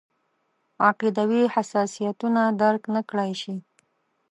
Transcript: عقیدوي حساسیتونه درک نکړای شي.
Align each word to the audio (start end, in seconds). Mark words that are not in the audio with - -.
عقیدوي 0.89 1.43
حساسیتونه 1.55 2.41
درک 2.61 2.83
نکړای 2.95 3.31
شي. 3.41 3.55